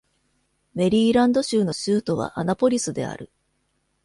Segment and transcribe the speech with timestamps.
[0.73, 3.29] メリーランド州の州都はアナポリスである